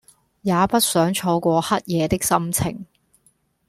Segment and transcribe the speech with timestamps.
[0.41, 2.87] 也不想錯過黑夜的心情